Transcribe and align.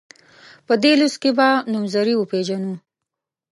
په 0.67 0.73
دې 0.83 0.93
لوست 0.99 1.17
کې 1.21 1.31
به 1.37 1.49
نومځري 1.71 2.13
وپيژنو. 2.17 2.73